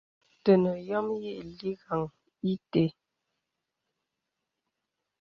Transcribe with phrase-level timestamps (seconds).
[0.43, 2.01] Tənə yɔ̄m yì lìkgaŋ
[2.51, 2.83] ìtə.